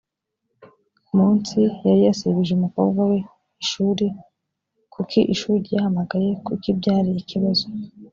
munsi 1.15 1.57
yari 1.87 2.01
yasibije 2.09 2.51
umukobwa 2.55 3.01
we 3.09 3.17
ishuri 3.63 4.05
kuki 4.93 5.19
ishuri 5.33 5.57
ryahamagaye 5.65 6.29
kuki 6.45 6.69
byari 6.79 7.11
ikibazo 7.23 7.65